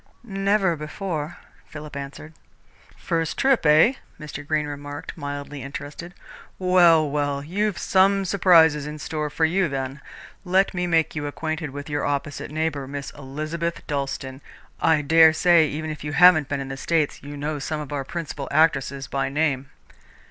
"Never 0.23 0.75
before," 0.75 1.37
Philip 1.67 1.95
answered. 1.95 2.33
"First 2.97 3.37
trip, 3.37 3.63
eh?" 3.67 3.93
Mr. 4.19 4.43
Greene 4.47 4.65
remarked, 4.65 5.15
mildly 5.15 5.61
interested. 5.61 6.15
"Well, 6.57 7.07
well, 7.07 7.43
you've 7.43 7.77
some 7.77 8.25
surprises 8.25 8.87
in 8.87 8.97
store 8.97 9.29
for 9.29 9.45
you, 9.45 9.69
then. 9.69 10.01
Let 10.43 10.73
me 10.73 10.87
make 10.87 11.15
you 11.15 11.27
acquainted 11.27 11.69
with 11.69 11.87
your 11.87 12.03
opposite 12.03 12.49
neighbour, 12.49 12.87
Miss 12.87 13.11
Elizabeth 13.11 13.85
Dalstan. 13.85 14.41
I 14.81 15.03
dare 15.03 15.33
say, 15.33 15.67
even 15.67 15.91
if 15.91 16.03
you 16.03 16.13
haven't 16.13 16.49
been 16.49 16.61
in 16.61 16.69
the 16.69 16.77
States, 16.77 17.21
you 17.21 17.37
know 17.37 17.59
some 17.59 17.79
of 17.79 17.93
our 17.93 18.03
principal 18.03 18.47
actresses 18.51 19.05
by 19.05 19.29
name." 19.29 19.69